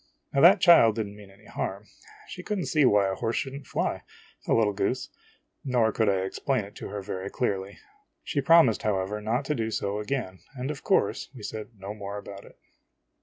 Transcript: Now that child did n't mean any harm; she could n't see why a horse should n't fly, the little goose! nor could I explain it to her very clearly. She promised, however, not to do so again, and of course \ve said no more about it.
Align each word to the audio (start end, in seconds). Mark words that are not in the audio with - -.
Now 0.33 0.41
that 0.41 0.59
child 0.59 0.95
did 0.95 1.05
n't 1.05 1.15
mean 1.15 1.29
any 1.29 1.45
harm; 1.45 1.85
she 2.27 2.41
could 2.41 2.57
n't 2.57 2.67
see 2.67 2.85
why 2.85 3.07
a 3.07 3.13
horse 3.13 3.35
should 3.35 3.53
n't 3.53 3.67
fly, 3.67 4.01
the 4.47 4.55
little 4.55 4.73
goose! 4.73 5.09
nor 5.63 5.91
could 5.91 6.09
I 6.09 6.21
explain 6.25 6.65
it 6.65 6.73
to 6.77 6.87
her 6.87 7.03
very 7.03 7.29
clearly. 7.29 7.77
She 8.23 8.41
promised, 8.41 8.81
however, 8.81 9.21
not 9.21 9.45
to 9.45 9.53
do 9.53 9.69
so 9.69 9.99
again, 9.99 10.39
and 10.55 10.71
of 10.71 10.83
course 10.83 11.29
\ve 11.35 11.43
said 11.43 11.67
no 11.79 11.93
more 11.93 12.17
about 12.17 12.45
it. 12.45 12.57